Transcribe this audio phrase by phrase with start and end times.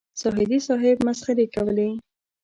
[0.21, 1.89] زاهدي صاحب مسخرې کولې.